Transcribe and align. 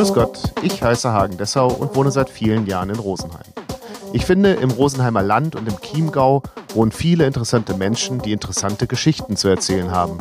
Grüß 0.00 0.14
Gott, 0.14 0.54
ich 0.62 0.82
heiße 0.82 1.12
Hagen 1.12 1.36
Dessau 1.36 1.70
und 1.70 1.94
wohne 1.94 2.10
seit 2.10 2.30
vielen 2.30 2.66
Jahren 2.66 2.88
in 2.88 2.98
Rosenheim. 2.98 3.52
Ich 4.14 4.24
finde, 4.24 4.54
im 4.54 4.70
Rosenheimer 4.70 5.20
Land 5.22 5.56
und 5.56 5.68
im 5.68 5.78
Chiemgau 5.78 6.42
wohnen 6.72 6.90
viele 6.90 7.26
interessante 7.26 7.74
Menschen, 7.74 8.18
die 8.18 8.32
interessante 8.32 8.86
Geschichten 8.86 9.36
zu 9.36 9.48
erzählen 9.48 9.90
haben. 9.90 10.18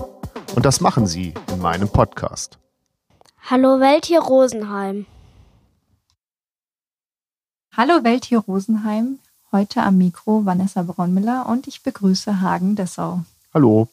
Und 0.53 0.65
das 0.65 0.81
machen 0.81 1.07
sie 1.07 1.33
in 1.53 1.59
meinem 1.59 1.87
Podcast. 1.87 2.59
Hallo 3.49 3.79
Welt 3.79 4.03
hier 4.03 4.19
Rosenheim. 4.19 5.05
Hallo 7.71 8.03
Welt 8.03 8.25
hier 8.25 8.39
Rosenheim. 8.39 9.19
Heute 9.53 9.81
am 9.83 9.97
Mikro 9.97 10.45
Vanessa 10.45 10.81
Braunmüller 10.81 11.45
und 11.47 11.67
ich 11.69 11.83
begrüße 11.83 12.41
Hagen 12.41 12.75
Dessau. 12.75 13.21
Hallo. 13.53 13.87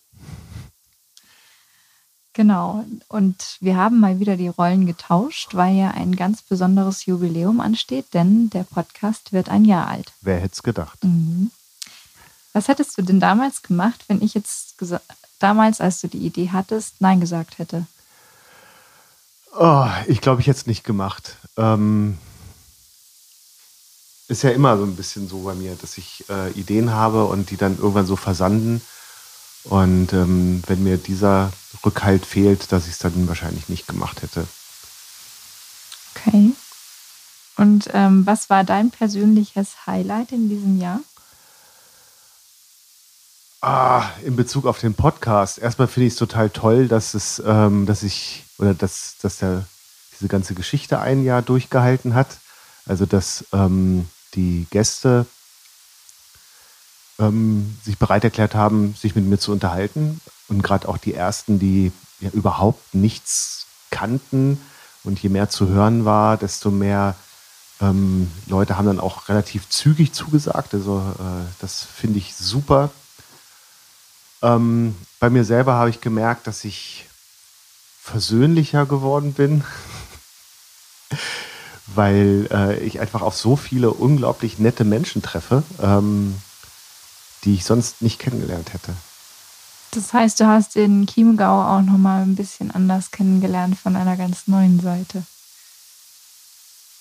Genau. 2.36 2.84
Und 3.08 3.56
wir 3.60 3.78
haben 3.78 3.98
mal 3.98 4.20
wieder 4.20 4.36
die 4.36 4.48
Rollen 4.48 4.84
getauscht, 4.84 5.54
weil 5.54 5.74
ja 5.74 5.92
ein 5.92 6.14
ganz 6.16 6.42
besonderes 6.42 7.06
Jubiläum 7.06 7.60
ansteht, 7.60 8.12
denn 8.12 8.50
der 8.50 8.64
Podcast 8.64 9.32
wird 9.32 9.48
ein 9.48 9.64
Jahr 9.64 9.88
alt. 9.88 10.12
Wer 10.20 10.36
hätte 10.40 10.52
es 10.52 10.62
gedacht? 10.62 11.02
Mhm. 11.02 11.50
Was 12.52 12.68
hättest 12.68 12.98
du 12.98 13.02
denn 13.02 13.20
damals 13.20 13.62
gemacht, 13.62 14.04
wenn 14.08 14.20
ich 14.20 14.34
jetzt 14.34 14.74
damals, 15.38 15.80
als 15.80 16.02
du 16.02 16.08
die 16.08 16.26
Idee 16.26 16.50
hattest, 16.52 17.00
Nein 17.00 17.20
gesagt 17.20 17.56
hätte? 17.56 17.86
Oh, 19.58 19.88
ich 20.06 20.20
glaube, 20.20 20.42
ich 20.42 20.46
hätte 20.46 20.60
es 20.60 20.66
nicht 20.66 20.84
gemacht. 20.84 21.36
Ähm, 21.56 22.18
ist 24.28 24.42
ja 24.42 24.50
immer 24.50 24.76
so 24.76 24.84
ein 24.84 24.96
bisschen 24.96 25.26
so 25.26 25.38
bei 25.38 25.54
mir, 25.54 25.74
dass 25.80 25.96
ich 25.96 26.26
äh, 26.28 26.50
Ideen 26.50 26.90
habe 26.90 27.24
und 27.24 27.48
die 27.48 27.56
dann 27.56 27.78
irgendwann 27.78 28.06
so 28.06 28.16
versanden. 28.16 28.82
Und 29.68 30.12
ähm, 30.12 30.62
wenn 30.66 30.82
mir 30.82 30.96
dieser 30.96 31.52
Rückhalt 31.84 32.24
fehlt, 32.24 32.72
dass 32.72 32.86
ich 32.86 32.92
es 32.92 32.98
dann 32.98 33.28
wahrscheinlich 33.28 33.68
nicht 33.68 33.86
gemacht 33.86 34.22
hätte. 34.22 34.46
Okay. 36.14 36.52
Und 37.56 37.88
ähm, 37.92 38.26
was 38.26 38.50
war 38.50 38.64
dein 38.64 38.90
persönliches 38.90 39.86
Highlight 39.86 40.32
in 40.32 40.48
diesem 40.48 40.80
Jahr? 40.80 41.00
Ah, 43.62 44.10
in 44.24 44.36
Bezug 44.36 44.66
auf 44.66 44.78
den 44.78 44.94
Podcast. 44.94 45.58
Erstmal 45.58 45.88
finde 45.88 46.06
ich 46.08 46.12
es 46.12 46.18
total 46.18 46.50
toll, 46.50 46.88
dass 46.88 47.14
es, 47.14 47.42
ähm, 47.44 47.86
dass 47.86 48.02
ich 48.02 48.44
oder 48.58 48.74
dass, 48.74 49.16
dass 49.20 49.38
der 49.38 49.64
diese 50.12 50.28
ganze 50.28 50.54
Geschichte 50.54 51.00
ein 51.00 51.24
Jahr 51.24 51.42
durchgehalten 51.42 52.14
hat. 52.14 52.38
Also 52.86 53.06
dass 53.06 53.44
ähm, 53.52 54.08
die 54.34 54.66
Gäste 54.70 55.26
ähm, 57.18 57.76
sich 57.82 57.98
bereit 57.98 58.24
erklärt 58.24 58.54
haben, 58.54 58.94
sich 58.94 59.14
mit 59.14 59.24
mir 59.24 59.38
zu 59.38 59.52
unterhalten. 59.52 60.20
Und 60.48 60.62
gerade 60.62 60.88
auch 60.88 60.98
die 60.98 61.14
ersten, 61.14 61.58
die 61.58 61.92
ja 62.20 62.30
überhaupt 62.30 62.94
nichts 62.94 63.66
kannten. 63.90 64.60
Und 65.04 65.22
je 65.22 65.28
mehr 65.28 65.48
zu 65.48 65.68
hören 65.68 66.04
war, 66.04 66.36
desto 66.36 66.70
mehr 66.70 67.14
ähm, 67.80 68.30
Leute 68.46 68.76
haben 68.76 68.86
dann 68.86 69.00
auch 69.00 69.28
relativ 69.28 69.68
zügig 69.68 70.12
zugesagt. 70.12 70.74
Also 70.74 70.98
äh, 71.18 71.44
das 71.60 71.82
finde 71.82 72.18
ich 72.18 72.34
super. 72.34 72.90
Ähm, 74.42 74.94
bei 75.20 75.30
mir 75.30 75.44
selber 75.44 75.74
habe 75.74 75.90
ich 75.90 76.00
gemerkt, 76.00 76.46
dass 76.46 76.64
ich 76.64 77.06
versöhnlicher 78.00 78.86
geworden 78.86 79.32
bin, 79.32 79.64
weil 81.86 82.48
äh, 82.52 82.78
ich 82.78 83.00
einfach 83.00 83.22
auf 83.22 83.36
so 83.36 83.56
viele 83.56 83.90
unglaublich 83.90 84.58
nette 84.58 84.84
Menschen 84.84 85.22
treffe. 85.22 85.62
Ähm, 85.82 86.36
die 87.44 87.54
ich 87.54 87.64
sonst 87.64 88.02
nicht 88.02 88.18
kennengelernt 88.18 88.72
hätte. 88.72 88.94
Das 89.92 90.12
heißt, 90.12 90.40
du 90.40 90.46
hast 90.46 90.74
den 90.74 91.06
Chiemgau 91.06 91.62
auch 91.62 91.82
nochmal 91.82 92.22
ein 92.22 92.36
bisschen 92.36 92.70
anders 92.70 93.10
kennengelernt 93.10 93.78
von 93.78 93.96
einer 93.96 94.16
ganz 94.16 94.46
neuen 94.46 94.80
Seite. 94.80 95.24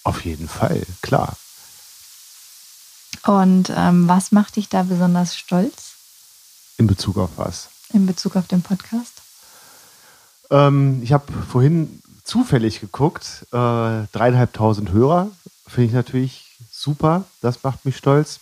Auf 0.04 0.24
jeden 0.24 0.48
Fall, 0.48 0.84
klar. 1.02 1.36
Und 3.26 3.72
ähm, 3.76 4.08
was 4.08 4.32
macht 4.32 4.56
dich 4.56 4.70
da 4.70 4.84
besonders 4.84 5.36
stolz? 5.36 5.94
In 6.78 6.88
Bezug 6.88 7.18
auf 7.18 7.32
was? 7.38 7.70
In 7.92 8.06
Bezug 8.06 8.36
auf 8.36 8.48
den 8.48 8.62
Podcast? 8.62 9.22
Ähm, 10.52 11.02
ich 11.04 11.12
habe 11.12 11.34
vorhin 11.50 12.02
zufällig 12.24 12.82
geguckt. 12.82 13.46
Äh, 13.52 14.08
dreieinhalbtausend 14.12 14.92
Hörer 14.92 15.32
finde 15.68 15.88
ich 15.88 15.94
natürlich 15.94 16.58
super. 16.72 17.26
Das 17.42 17.64
macht 17.64 17.84
mich 17.84 17.98
stolz 17.98 18.40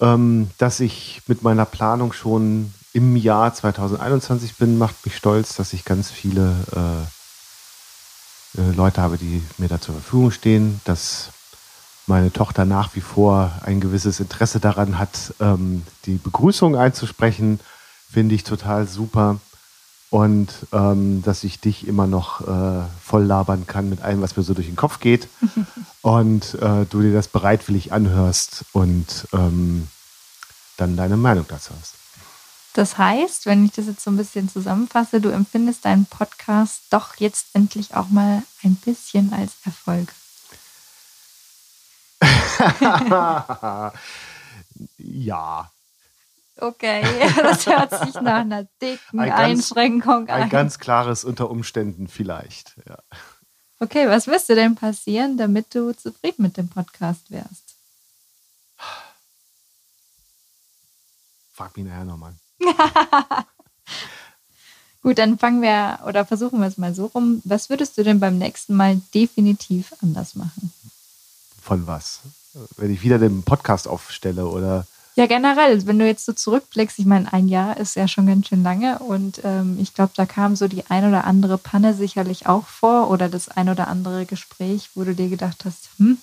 ähm, 0.00 0.50
dass 0.58 0.80
ich 0.80 1.22
mit 1.26 1.42
meiner 1.42 1.64
Planung 1.64 2.12
schon 2.12 2.72
im 2.92 3.16
Jahr 3.16 3.52
2021 3.52 4.56
bin, 4.56 4.78
macht 4.78 5.04
mich 5.04 5.16
stolz, 5.16 5.56
dass 5.56 5.72
ich 5.72 5.84
ganz 5.84 6.10
viele 6.10 6.54
äh, 6.74 8.60
äh, 8.60 8.72
Leute 8.72 9.02
habe, 9.02 9.18
die 9.18 9.42
mir 9.58 9.68
da 9.68 9.80
zur 9.80 9.94
Verfügung 9.94 10.30
stehen, 10.30 10.80
dass 10.84 11.30
meine 12.06 12.32
Tochter 12.32 12.64
nach 12.64 12.94
wie 12.96 13.00
vor 13.00 13.52
ein 13.64 13.80
gewisses 13.80 14.20
Interesse 14.20 14.60
daran 14.60 14.98
hat, 14.98 15.34
ähm, 15.40 15.82
die 16.06 16.14
Begrüßung 16.14 16.74
einzusprechen, 16.74 17.60
finde 18.10 18.34
ich 18.34 18.44
total 18.44 18.88
super. 18.88 19.38
Und 20.10 20.48
ähm, 20.72 21.22
dass 21.22 21.44
ich 21.44 21.60
dich 21.60 21.86
immer 21.86 22.06
noch 22.06 22.40
äh, 22.40 22.82
voll 23.02 23.24
labern 23.24 23.66
kann 23.66 23.90
mit 23.90 24.00
allem, 24.00 24.22
was 24.22 24.36
mir 24.36 24.42
so 24.42 24.54
durch 24.54 24.66
den 24.66 24.76
Kopf 24.76 25.00
geht. 25.00 25.28
und 26.02 26.54
äh, 26.54 26.86
du 26.86 27.02
dir 27.02 27.12
das 27.12 27.28
bereitwillig 27.28 27.92
anhörst 27.92 28.64
und 28.72 29.28
ähm, 29.32 29.88
dann 30.78 30.96
deine 30.96 31.18
Meinung 31.18 31.44
dazu 31.48 31.72
hast. 31.78 31.94
Das 32.72 32.96
heißt, 32.96 33.46
wenn 33.46 33.64
ich 33.64 33.72
das 33.72 33.86
jetzt 33.86 34.02
so 34.04 34.10
ein 34.10 34.16
bisschen 34.16 34.48
zusammenfasse, 34.48 35.20
du 35.20 35.30
empfindest 35.30 35.84
deinen 35.84 36.06
Podcast 36.06 36.82
doch 36.90 37.16
jetzt 37.16 37.46
endlich 37.52 37.94
auch 37.94 38.08
mal 38.08 38.42
ein 38.62 38.76
bisschen 38.76 39.32
als 39.32 39.54
Erfolg. 39.64 40.12
ja. 44.98 45.70
Okay, 46.60 47.02
das 47.36 47.66
hört 47.66 47.90
sich 48.04 48.14
nach 48.14 48.40
einer 48.40 48.64
dicken 48.82 49.20
ein 49.20 49.32
Einschränkung 49.32 50.26
ganz, 50.26 50.30
an. 50.30 50.42
Ein 50.42 50.48
ganz 50.50 50.78
klares 50.78 51.24
unter 51.24 51.50
Umständen 51.50 52.08
vielleicht, 52.08 52.76
ja. 52.88 52.98
Okay, 53.80 54.08
was 54.08 54.26
müsste 54.26 54.56
denn 54.56 54.74
passieren, 54.74 55.36
damit 55.36 55.72
du 55.74 55.92
zufrieden 55.92 56.42
mit 56.42 56.56
dem 56.56 56.68
Podcast 56.68 57.30
wärst? 57.30 57.76
Frag 61.52 61.76
mich 61.76 61.86
nachher 61.86 62.04
nochmal. 62.04 62.34
Gut, 65.02 65.18
dann 65.18 65.38
fangen 65.38 65.62
wir 65.62 66.00
oder 66.06 66.26
versuchen 66.26 66.58
wir 66.58 66.66
es 66.66 66.76
mal 66.76 66.92
so 66.92 67.06
rum. 67.06 67.40
Was 67.44 67.70
würdest 67.70 67.96
du 67.98 68.02
denn 68.02 68.18
beim 68.18 68.36
nächsten 68.36 68.74
Mal 68.74 69.00
definitiv 69.14 69.94
anders 70.02 70.34
machen? 70.34 70.72
Von 71.62 71.86
was? 71.86 72.20
Wenn 72.76 72.92
ich 72.92 73.02
wieder 73.02 73.18
den 73.18 73.44
Podcast 73.44 73.86
aufstelle 73.86 74.48
oder 74.48 74.88
ja, 75.18 75.26
generell, 75.26 75.84
wenn 75.84 75.98
du 75.98 76.06
jetzt 76.06 76.24
so 76.24 76.32
zurückblickst, 76.32 77.00
ich 77.00 77.04
meine, 77.04 77.32
ein 77.32 77.48
Jahr 77.48 77.76
ist 77.76 77.96
ja 77.96 78.06
schon 78.06 78.28
ganz 78.28 78.46
schön 78.46 78.62
lange 78.62 79.00
und 79.00 79.40
ähm, 79.42 79.76
ich 79.80 79.92
glaube, 79.92 80.12
da 80.14 80.26
kam 80.26 80.54
so 80.54 80.68
die 80.68 80.84
ein 80.88 81.04
oder 81.08 81.24
andere 81.24 81.58
Panne 81.58 81.92
sicherlich 81.92 82.46
auch 82.46 82.68
vor 82.68 83.10
oder 83.10 83.28
das 83.28 83.48
ein 83.48 83.68
oder 83.68 83.88
andere 83.88 84.26
Gespräch, 84.26 84.90
wo 84.94 85.02
du 85.02 85.16
dir 85.16 85.28
gedacht 85.28 85.64
hast, 85.64 85.88
hm, 85.96 86.18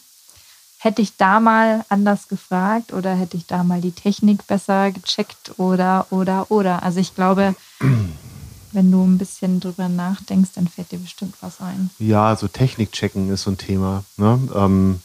hätte 0.78 1.02
ich 1.02 1.18
da 1.18 1.42
mal 1.42 1.84
anders 1.90 2.30
gefragt 2.30 2.94
oder 2.94 3.16
hätte 3.16 3.36
ich 3.36 3.46
da 3.46 3.66
mal 3.66 3.82
die 3.82 3.92
Technik 3.92 4.48
besser 4.48 4.92
gecheckt 4.92 5.60
oder, 5.60 6.08
oder, 6.10 6.50
oder. 6.50 6.82
Also 6.82 7.02
ich 7.02 7.14
glaube, 7.16 7.54
wenn 8.72 8.92
du 8.92 9.04
ein 9.04 9.18
bisschen 9.18 9.60
drüber 9.60 9.90
nachdenkst, 9.90 10.52
dann 10.56 10.70
fällt 10.70 10.94
dir 10.94 11.00
bestimmt 11.00 11.36
was 11.42 11.60
ein. 11.60 11.90
Ja, 12.00 12.34
so 12.38 12.48
Technik 12.48 12.94
checken 12.94 13.30
ist 13.30 13.42
so 13.42 13.52
ein 13.52 13.58
Thema. 13.58 14.06
Ne? 14.16 14.40
Ähm, 14.56 15.02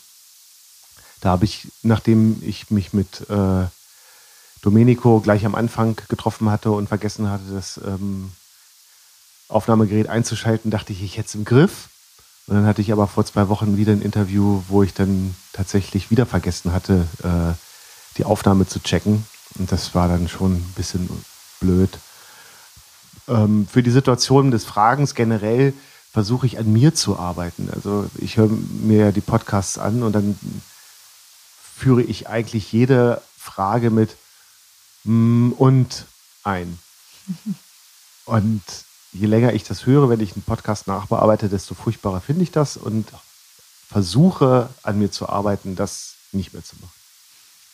da 1.21 1.31
habe 1.31 1.45
ich, 1.45 1.67
nachdem 1.83 2.41
ich 2.47 2.71
mich 2.71 2.93
mit 2.93 3.28
äh, 3.28 3.67
Domenico 4.62 5.21
gleich 5.21 5.47
am 5.47 5.54
Anfang 5.54 5.97
getroffen 6.09 6.51
hatte 6.51 6.71
und 6.71 6.89
vergessen 6.89 7.30
hatte, 7.30 7.45
das 7.53 7.80
ähm, 7.84 8.33
Aufnahmegerät 9.48 10.09
einzuschalten, 10.09 10.71
dachte 10.71 10.92
ich, 10.92 11.03
ich 11.03 11.16
hätte 11.16 11.28
es 11.28 11.34
im 11.34 11.45
Griff. 11.45 11.89
Und 12.47 12.57
dann 12.57 12.66
hatte 12.66 12.83
ich 12.83 12.92
aber 12.92 13.07
vor 13.07 13.24
zwei 13.24 13.48
Wochen 13.48 13.77
wieder 13.77 13.92
ein 13.92 14.03
Interview, 14.03 14.62
wo 14.68 14.83
ich 14.83 14.92
dann 14.92 15.34
tatsächlich 15.53 16.10
wieder 16.10 16.27
vergessen 16.27 16.72
hatte, 16.72 17.07
äh, 17.22 17.54
die 18.16 18.24
Aufnahme 18.24 18.66
zu 18.66 18.80
checken. 18.80 19.24
Und 19.59 19.71
das 19.72 19.95
war 19.95 20.09
dann 20.09 20.28
schon 20.28 20.54
ein 20.54 20.74
bisschen 20.77 21.09
blöd. 21.60 21.98
Ähm, 23.28 23.66
für 23.71 23.83
die 23.83 23.91
Situation 23.91 24.51
des 24.51 24.65
Fragens 24.65 25.15
generell 25.15 25.74
versuche 26.13 26.47
ich 26.47 26.59
an 26.59 26.72
mir 26.72 26.95
zu 26.95 27.18
arbeiten. 27.18 27.71
Also 27.72 28.06
ich 28.16 28.36
höre 28.36 28.48
mir 28.48 29.06
ja 29.06 29.13
die 29.13 29.21
Podcasts 29.21 29.78
an 29.78 30.03
und 30.03 30.13
dann 30.13 30.39
führe 31.77 32.03
ich 32.03 32.28
eigentlich 32.28 32.72
jede 32.72 33.22
Frage 33.39 33.91
mit 33.91 34.16
und 35.05 36.07
ein. 36.45 36.79
Und 38.27 38.63
je 39.13 39.27
länger 39.27 39.55
ich 39.55 39.65
das 39.65 39.87
höre, 39.87 40.09
wenn 40.09 40.21
ich 40.21 40.35
einen 40.35 40.43
Podcast 40.43 40.87
nachbearbeite, 40.87 41.49
desto 41.49 41.75
furchtbarer 41.75 42.21
finde 42.21 42.45
ich 42.45 42.53
das 42.53 42.77
und 42.77 43.09
versuche 43.89 44.71
an 44.85 45.01
mir 45.01 45.11
zu 45.11 45.29
arbeiten, 45.29 45.75
das 45.75 46.15
nicht 46.31 46.53
mehr 46.53 46.63
zu 46.63 46.77
machen. 46.77 46.93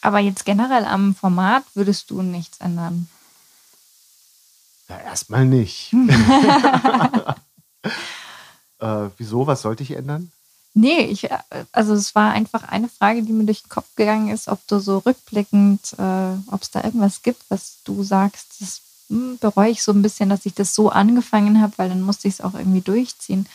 Aber 0.00 0.19
jetzt 0.19 0.46
generell 0.46 0.87
am 0.87 1.14
Format 1.14 1.64
würdest 1.75 2.11
du 2.11 2.23
nichts 2.23 2.58
ändern? 2.58 3.11
Ja, 4.88 4.99
erstmal 5.00 5.44
nicht. 5.44 5.93
Äh, 8.78 9.08
wieso? 9.17 9.46
Was 9.46 9.62
sollte 9.62 9.82
ich 9.82 9.93
ändern? 9.93 10.31
Nee, 10.78 11.06
ich, 11.06 11.31
äh, 11.31 11.38
also 11.73 11.94
es 11.94 12.14
war 12.14 12.32
einfach 12.32 12.64
eine 12.64 12.90
Frage, 12.90 13.23
die 13.23 13.32
mir 13.32 13.46
durch 13.46 13.62
den 13.62 13.70
Kopf 13.70 13.87
gegangen 13.96 14.28
ist, 14.28 14.46
ob 14.46 14.61
du 14.69 14.78
so 14.78 14.99
rückblickend, 14.99 15.94
äh, 15.99 16.52
ob 16.52 16.62
es 16.62 16.70
da 16.70 16.84
irgendwas 16.84 17.23
gibt, 17.23 17.43
was 17.49 17.78
du 17.84 18.05
sagst, 18.05 18.61
das 18.61 18.82
hm, 19.08 19.38
bereue 19.38 19.70
ich 19.70 19.82
so 19.82 19.93
ein 19.93 20.02
bisschen, 20.02 20.28
dass 20.28 20.44
ich 20.44 20.52
das 20.52 20.75
so 20.75 20.90
angefangen 20.90 21.62
habe, 21.62 21.73
weil 21.78 21.88
dann 21.88 22.02
musste 22.02 22.28
ich 22.28 22.34
es 22.34 22.40
auch 22.43 22.52
irgendwie 22.52 22.82
durchziehen. 22.82 23.46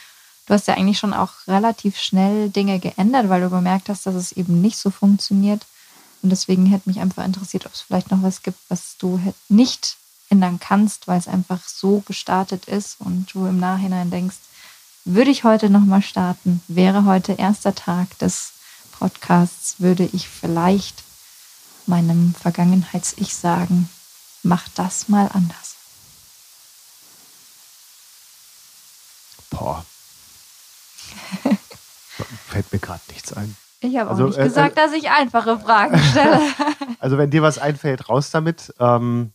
Du 0.48 0.56
hast 0.56 0.68
ja 0.68 0.74
eigentlich 0.74 0.98
schon 0.98 1.14
auch 1.14 1.34
relativ 1.48 2.00
schnell 2.00 2.50
Dinge 2.50 2.80
geändert, 2.80 3.30
weil 3.30 3.42
du 3.42 3.52
bemerkt 3.52 3.90
hast, 3.90 4.08
dass 4.08 4.16
es 4.16 4.32
eben 4.32 4.60
nicht 4.60 4.78
so 4.78 4.90
funktioniert. 4.90 5.68
Und 6.24 6.32
deswegen 6.32 6.66
hätte 6.66 6.90
mich 6.90 7.00
einfach 7.02 7.24
interessiert, 7.24 7.68
ob 7.68 7.74
es 7.74 7.82
vielleicht 7.82 8.10
noch 8.10 8.24
was 8.24 8.42
gibt, 8.42 8.58
was 8.68 8.96
du 8.98 9.22
nicht 9.48 9.96
ändern 10.30 10.60
kannst, 10.60 11.08
weil 11.08 11.20
es 11.20 11.28
einfach 11.28 11.68
so 11.68 12.00
gestartet 12.00 12.66
ist 12.66 12.96
und 13.00 13.28
du 13.32 13.46
im 13.46 13.60
Nachhinein 13.60 14.10
denkst, 14.10 14.38
würde 15.06 15.32
ich 15.32 15.44
heute 15.44 15.70
nochmal 15.70 16.02
starten, 16.02 16.62
wäre 16.68 17.06
heute 17.06 17.34
erster 17.34 17.74
Tag 17.76 18.18
des 18.20 18.54
Podcasts, 18.92 19.80
würde 19.80 20.08
ich 20.14 20.28
vielleicht 20.28 21.04
meinem 21.88 22.36
Vergangenheits-Ich 22.36 23.36
sagen, 23.36 23.90
mach 24.44 24.68
das 24.70 25.10
mal 25.10 25.30
anders. 25.34 25.76
Boah. 29.50 29.86
Fällt 32.48 32.72
mir 32.72 32.80
gerade 32.80 33.02
nichts 33.10 33.34
ein. 33.34 33.56
Ich 33.82 33.98
habe 33.98 34.12
also, 34.12 34.24
auch 34.24 34.28
nicht 34.28 34.38
äh, 34.38 34.44
gesagt, 34.44 34.78
äh, 34.78 34.82
dass 34.82 34.94
ich 34.94 35.10
einfache 35.10 35.60
Fragen 35.60 36.00
stelle. 36.12 36.42
also 37.00 37.18
wenn 37.18 37.32
dir 37.32 37.42
was 37.42 37.58
einfällt, 37.58 38.08
raus 38.08 38.30
damit. 38.30 38.74
Ähm, 38.80 39.34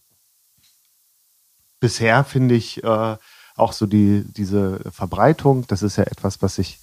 bisher 1.80 2.24
finde 2.24 2.54
ich 2.54 2.82
äh, 2.82 3.16
auch 3.56 3.72
so 3.72 3.86
die, 3.86 4.24
diese 4.36 4.80
Verbreitung, 4.92 5.66
das 5.66 5.82
ist 5.82 5.96
ja 5.96 6.04
etwas, 6.04 6.42
was 6.42 6.58
ich 6.58 6.78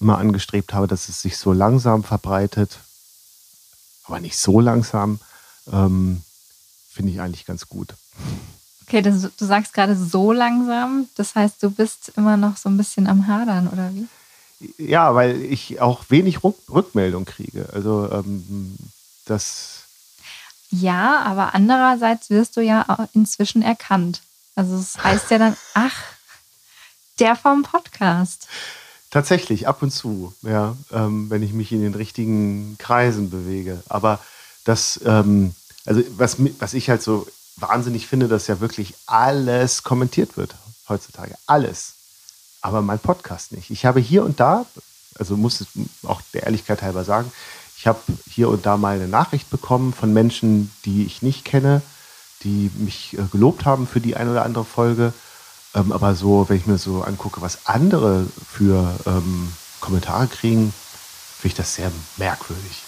immer 0.00 0.18
angestrebt 0.18 0.74
habe, 0.74 0.86
dass 0.86 1.08
es 1.08 1.22
sich 1.22 1.36
so 1.36 1.52
langsam 1.52 2.04
verbreitet, 2.04 2.78
aber 4.04 4.20
nicht 4.20 4.38
so 4.38 4.60
langsam, 4.60 5.18
ähm, 5.72 6.22
finde 6.90 7.12
ich 7.12 7.20
eigentlich 7.20 7.46
ganz 7.46 7.68
gut. 7.68 7.94
Okay, 8.86 9.02
das, 9.02 9.20
du 9.20 9.44
sagst 9.44 9.74
gerade 9.74 9.96
so 9.96 10.32
langsam, 10.32 11.08
das 11.16 11.34
heißt, 11.34 11.62
du 11.62 11.70
bist 11.70 12.12
immer 12.16 12.36
noch 12.36 12.56
so 12.56 12.68
ein 12.68 12.76
bisschen 12.76 13.06
am 13.06 13.26
Hadern, 13.26 13.68
oder 13.68 13.90
wie? 13.94 14.06
Ja, 14.78 15.14
weil 15.14 15.42
ich 15.42 15.80
auch 15.80 16.04
wenig 16.08 16.42
Rückmeldung 16.42 17.24
kriege. 17.24 17.68
Also 17.72 18.10
ähm, 18.10 18.76
das. 19.26 19.82
Ja, 20.70 21.22
aber 21.22 21.54
andererseits 21.54 22.30
wirst 22.30 22.56
du 22.56 22.60
ja 22.60 23.08
inzwischen 23.12 23.62
erkannt. 23.62 24.20
Also 24.58 24.76
es 24.76 25.02
heißt 25.02 25.30
ja 25.30 25.38
dann, 25.38 25.56
ach, 25.74 25.94
der 27.20 27.36
vom 27.36 27.62
Podcast. 27.62 28.48
Tatsächlich, 29.10 29.68
ab 29.68 29.82
und 29.82 29.90
zu, 29.90 30.34
ja, 30.42 30.76
ähm, 30.92 31.30
wenn 31.30 31.42
ich 31.42 31.52
mich 31.52 31.72
in 31.72 31.80
den 31.80 31.94
richtigen 31.94 32.76
Kreisen 32.78 33.30
bewege. 33.30 33.82
Aber 33.88 34.18
das, 34.64 35.00
ähm, 35.04 35.54
also 35.86 36.02
was, 36.16 36.36
was 36.58 36.74
ich 36.74 36.90
halt 36.90 37.02
so 37.02 37.26
wahnsinnig 37.56 38.06
finde, 38.06 38.26
dass 38.26 38.48
ja 38.48 38.60
wirklich 38.60 38.94
alles 39.06 39.84
kommentiert 39.84 40.36
wird 40.36 40.54
heutzutage. 40.88 41.36
Alles 41.46 41.94
aber 42.60 42.82
mein 42.82 42.98
Podcast 42.98 43.52
nicht. 43.52 43.70
Ich 43.70 43.86
habe 43.86 44.00
hier 44.00 44.24
und 44.24 44.40
da, 44.40 44.66
also 45.18 45.36
muss 45.36 45.60
es 45.60 45.68
auch 46.04 46.20
der 46.34 46.44
Ehrlichkeit 46.44 46.82
halber 46.82 47.04
sagen, 47.04 47.30
ich 47.76 47.86
habe 47.86 48.00
hier 48.28 48.48
und 48.48 48.66
da 48.66 48.76
mal 48.76 48.96
eine 48.96 49.08
Nachricht 49.08 49.50
bekommen 49.50 49.92
von 49.92 50.12
Menschen, 50.12 50.70
die 50.84 51.04
ich 51.04 51.22
nicht 51.22 51.44
kenne, 51.44 51.82
die 52.42 52.70
mich 52.76 53.16
äh, 53.18 53.22
gelobt 53.30 53.64
haben 53.64 53.86
für 53.86 54.00
die 54.00 54.16
eine 54.16 54.30
oder 54.30 54.44
andere 54.44 54.64
Folge. 54.64 55.12
Ähm, 55.74 55.92
aber 55.92 56.14
so, 56.14 56.48
wenn 56.48 56.56
ich 56.56 56.66
mir 56.66 56.78
so 56.78 57.02
angucke, 57.02 57.42
was 57.42 57.66
andere 57.66 58.26
für 58.50 58.98
ähm, 59.06 59.52
Kommentare 59.80 60.26
kriegen, 60.26 60.72
finde 61.36 61.48
ich 61.48 61.54
das 61.54 61.74
sehr 61.74 61.90
merkwürdig. 62.16 62.82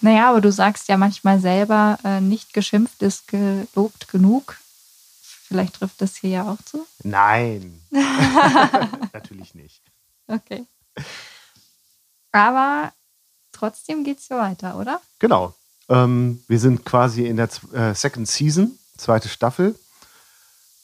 Naja, 0.00 0.30
aber 0.30 0.40
du 0.40 0.52
sagst 0.52 0.88
ja 0.88 0.96
manchmal 0.96 1.40
selber, 1.40 1.98
äh, 2.04 2.20
nicht 2.20 2.52
geschimpft 2.52 3.02
ist 3.02 3.28
gelobt 3.28 4.08
genug. 4.08 4.58
Vielleicht 5.22 5.76
trifft 5.76 6.00
das 6.00 6.16
hier 6.16 6.30
ja 6.30 6.50
auch 6.50 6.62
zu? 6.64 6.86
Nein. 7.02 7.80
Natürlich 9.12 9.54
nicht. 9.54 9.80
Okay. 10.26 10.66
Aber 12.32 12.92
trotzdem 13.52 14.04
geht 14.04 14.18
es 14.18 14.28
ja 14.28 14.38
weiter, 14.38 14.76
oder? 14.76 15.00
Genau. 15.18 15.54
Ähm, 15.88 16.42
wir 16.48 16.58
sind 16.58 16.84
quasi 16.84 17.26
in 17.26 17.36
der 17.36 17.48
äh, 17.72 17.94
Second 17.94 18.28
Season, 18.28 18.78
zweite 18.96 19.28
Staffel. 19.28 19.74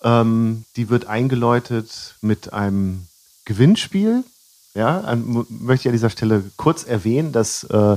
Ähm, 0.02 0.64
die 0.76 0.88
wird 0.88 1.06
eingeläutet 1.06 2.16
mit 2.20 2.52
einem 2.52 3.06
Gewinnspiel. 3.44 4.24
Ja, 4.74 5.00
an, 5.00 5.44
möchte 5.48 5.82
ich 5.82 5.88
an 5.88 5.92
dieser 5.92 6.10
Stelle 6.10 6.44
kurz 6.56 6.84
erwähnen, 6.84 7.32
dass 7.32 7.64
äh, 7.64 7.96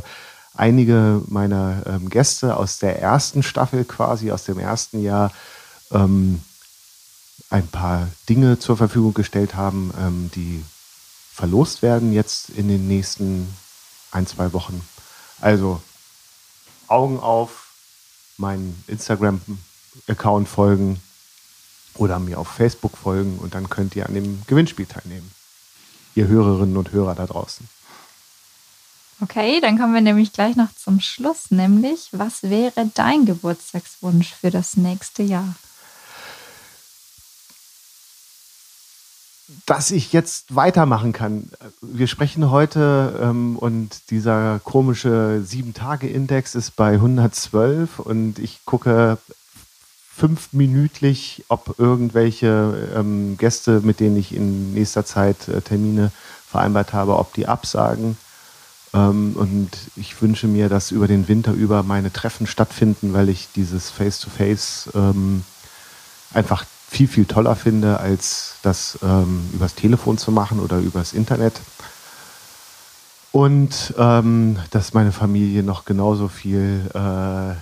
einige 0.53 1.21
meiner 1.27 1.83
ähm, 1.85 2.09
Gäste 2.09 2.57
aus 2.57 2.79
der 2.79 3.01
ersten 3.01 3.43
Staffel 3.43 3.85
quasi, 3.85 4.31
aus 4.31 4.43
dem 4.45 4.59
ersten 4.59 5.01
Jahr, 5.01 5.31
ähm, 5.91 6.41
ein 7.49 7.67
paar 7.67 8.07
Dinge 8.27 8.59
zur 8.59 8.75
Verfügung 8.75 9.13
gestellt 9.13 9.55
haben, 9.55 9.93
ähm, 9.99 10.31
die 10.35 10.63
verlost 11.31 11.81
werden 11.81 12.13
jetzt 12.13 12.49
in 12.49 12.67
den 12.67 12.87
nächsten 12.87 13.47
ein, 14.11 14.25
zwei 14.25 14.53
Wochen. 14.53 14.81
Also 15.41 15.81
Augen 16.87 17.19
auf, 17.19 17.69
meinen 18.37 18.83
Instagram-Account 18.87 20.47
folgen 20.47 21.01
oder 21.95 22.19
mir 22.19 22.39
auf 22.39 22.47
Facebook 22.47 22.97
folgen 22.97 23.39
und 23.39 23.55
dann 23.55 23.69
könnt 23.69 23.95
ihr 23.95 24.05
an 24.05 24.13
dem 24.13 24.41
Gewinnspiel 24.47 24.85
teilnehmen. 24.85 25.31
Ihr 26.15 26.27
Hörerinnen 26.27 26.77
und 26.77 26.91
Hörer 26.91 27.15
da 27.15 27.25
draußen. 27.25 27.67
Okay, 29.21 29.61
dann 29.61 29.77
kommen 29.77 29.93
wir 29.93 30.01
nämlich 30.01 30.33
gleich 30.33 30.57
noch 30.57 30.73
zum 30.75 30.99
Schluss, 30.99 31.49
nämlich 31.49 32.09
was 32.11 32.43
wäre 32.43 32.91
dein 32.93 33.25
Geburtstagswunsch 33.25 34.33
für 34.33 34.51
das 34.51 34.75
nächste 34.75 35.23
Jahr? 35.23 35.55
Dass 39.65 39.91
ich 39.91 40.11
jetzt 40.11 40.55
weitermachen 40.55 41.13
kann. 41.13 41.49
Wir 41.81 42.07
sprechen 42.07 42.49
heute 42.49 43.19
ähm, 43.21 43.57
und 43.57 44.09
dieser 44.09 44.59
komische 44.63 45.41
Sieben-Tage-Index 45.43 46.55
ist 46.55 46.75
bei 46.75 46.93
112 46.93 47.99
und 47.99 48.39
ich 48.39 48.65
gucke 48.65 49.17
fünfminütlich, 50.15 51.43
ob 51.49 51.75
irgendwelche 51.77 52.89
ähm, 52.95 53.37
Gäste, 53.37 53.81
mit 53.81 53.99
denen 53.99 54.17
ich 54.17 54.33
in 54.33 54.73
nächster 54.73 55.05
Zeit 55.05 55.47
äh, 55.47 55.61
Termine 55.61 56.11
vereinbart 56.49 56.93
habe, 56.93 57.17
ob 57.17 57.33
die 57.33 57.47
absagen. 57.47 58.17
Ähm, 58.93 59.35
und 59.35 59.69
ich 59.95 60.19
wünsche 60.21 60.47
mir, 60.47 60.69
dass 60.69 60.91
über 60.91 61.07
den 61.07 61.27
Winter 61.27 61.51
über 61.51 61.83
meine 61.83 62.13
Treffen 62.13 62.47
stattfinden, 62.47 63.13
weil 63.13 63.29
ich 63.29 63.49
dieses 63.55 63.89
Face-to-Face 63.91 64.89
-face, 64.93 64.95
ähm, 64.95 65.43
einfach 66.33 66.65
viel, 66.87 67.07
viel 67.07 67.25
toller 67.25 67.55
finde, 67.55 67.99
als 67.99 68.55
das 68.61 68.99
ähm, 69.03 69.49
übers 69.53 69.75
Telefon 69.75 70.17
zu 70.17 70.31
machen 70.31 70.59
oder 70.59 70.77
übers 70.79 71.13
Internet. 71.13 71.59
Und 73.31 73.93
ähm, 73.97 74.57
dass 74.71 74.93
meine 74.93 75.11
Familie 75.11 75.61
noch 75.61 75.83
genauso 75.83 76.29
viel 76.29 76.89
äh, 76.93 77.55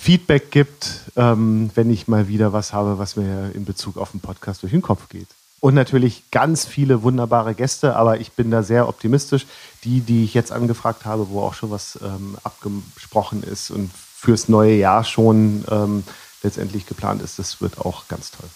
Feedback 0.00 0.50
gibt, 0.50 1.00
ähm, 1.16 1.70
wenn 1.74 1.88
ich 1.88 2.08
mal 2.08 2.28
wieder 2.28 2.52
was 2.52 2.72
habe, 2.72 2.98
was 2.98 3.16
mir 3.16 3.52
in 3.54 3.64
Bezug 3.64 3.96
auf 3.96 4.10
den 4.10 4.20
Podcast 4.20 4.62
durch 4.62 4.72
den 4.72 4.82
Kopf 4.82 5.08
geht. 5.08 5.28
Und 5.60 5.74
natürlich 5.74 6.24
ganz 6.32 6.66
viele 6.66 7.04
wunderbare 7.04 7.54
Gäste, 7.54 7.94
aber 7.94 8.18
ich 8.18 8.32
bin 8.32 8.50
da 8.50 8.64
sehr 8.64 8.88
optimistisch. 8.88 9.46
Die, 9.84 10.00
die 10.00 10.24
ich 10.24 10.34
jetzt 10.34 10.50
angefragt 10.50 11.04
habe, 11.04 11.28
wo 11.30 11.40
auch 11.40 11.54
schon 11.54 11.70
was 11.70 11.98
ähm, 12.02 12.36
abgesprochen 12.42 13.44
ist 13.44 13.70
und 13.70 13.90
fürs 13.94 14.48
neue 14.48 14.74
Jahr 14.74 15.04
schon 15.04 15.64
ähm, 15.70 16.02
letztendlich 16.42 16.86
geplant 16.86 17.22
ist. 17.22 17.38
Das 17.38 17.60
wird 17.60 17.78
auch 17.78 18.08
ganz 18.08 18.30
toll. 18.30 18.48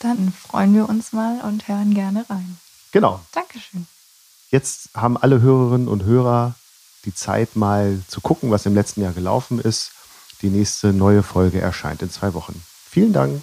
Dann 0.00 0.32
freuen 0.32 0.74
wir 0.74 0.88
uns 0.88 1.12
mal 1.12 1.40
und 1.42 1.68
hören 1.68 1.94
gerne 1.94 2.24
rein. 2.28 2.58
Genau. 2.90 3.20
Dankeschön. 3.32 3.86
Jetzt 4.50 4.90
haben 4.94 5.16
alle 5.16 5.40
Hörerinnen 5.40 5.88
und 5.88 6.04
Hörer 6.04 6.54
die 7.04 7.14
Zeit, 7.14 7.56
mal 7.56 8.00
zu 8.08 8.20
gucken, 8.20 8.50
was 8.50 8.66
im 8.66 8.74
letzten 8.74 9.02
Jahr 9.02 9.12
gelaufen 9.12 9.58
ist. 9.60 9.92
Die 10.42 10.50
nächste 10.50 10.92
neue 10.92 11.22
Folge 11.22 11.60
erscheint 11.60 12.02
in 12.02 12.10
zwei 12.10 12.34
Wochen. 12.34 12.62
Vielen 12.90 13.12
Dank. 13.12 13.42